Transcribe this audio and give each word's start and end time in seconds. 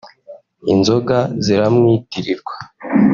inzoga 0.73 1.17
ziramwitirirwa 1.45 2.53